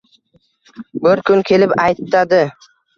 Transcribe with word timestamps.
Bir 1.05 1.23
tun 1.29 1.47
kelib 1.53 1.79
aytadi. 1.87 2.45